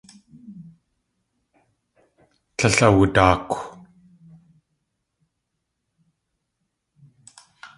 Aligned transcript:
Tlél 2.57 2.79
awudaakw. 2.87 3.53